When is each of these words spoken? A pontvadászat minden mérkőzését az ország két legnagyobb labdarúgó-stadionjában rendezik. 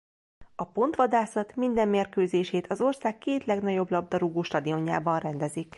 A 0.55 0.65
pontvadászat 0.65 1.55
minden 1.55 1.87
mérkőzését 1.87 2.67
az 2.67 2.81
ország 2.81 3.17
két 3.17 3.45
legnagyobb 3.45 3.91
labdarúgó-stadionjában 3.91 5.19
rendezik. 5.19 5.69